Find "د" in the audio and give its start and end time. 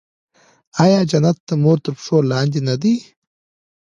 1.47-1.49